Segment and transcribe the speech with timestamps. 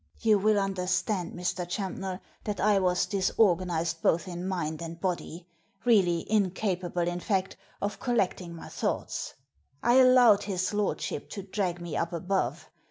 [0.19, 1.63] You will understand, Mr.
[1.69, 5.45] Champnell, that I was disorganised both in mind and body—
[5.85, 9.35] really incapable, in fact, of collecting my thoughts.
[9.83, 12.67] I allowed his lordship to drag me up above.